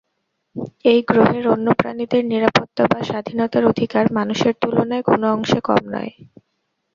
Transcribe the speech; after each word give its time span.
এই 0.85 0.99
গ্রহের 1.01 1.45
অন্য 1.47 1.67
প্রাণীদের 1.73 2.23
নিরাপত্তা 2.25 2.83
বা 2.87 2.99
স্বাধীনতার 3.03 3.63
অধিকার 3.65 4.05
মানুষের 4.13 4.53
তুলনায় 4.61 5.03
কোনো 5.03 5.25
অংশে 5.33 5.59
কম 5.61 5.81
নয়। 5.91 6.11